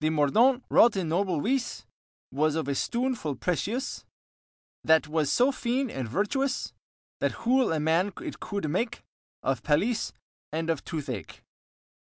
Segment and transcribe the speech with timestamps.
[0.00, 1.84] The mordaunt wrought in noble wyse,
[2.32, 4.04] Was of a stoon full precious,
[4.82, 6.72] That was so fyn and vertuous,
[7.20, 9.04] That hool a man it coude make
[9.44, 10.10] Of palasye
[10.52, 11.44] and of tooth ake.